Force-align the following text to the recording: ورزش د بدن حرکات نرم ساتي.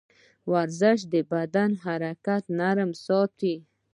ورزش 0.51 0.99
د 1.13 1.15
بدن 1.31 1.71
حرکات 1.83 2.43
نرم 2.59 2.91
ساتي. 3.05 3.55